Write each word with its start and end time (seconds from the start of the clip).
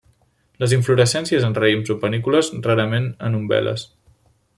Les 0.61 0.71
inflorescències 0.77 1.45
en 1.49 1.53
raïms 1.63 1.91
o 1.95 1.97
panícules, 2.05 2.49
rarament 2.69 3.07
en 3.29 3.37
umbel·les. 3.41 3.85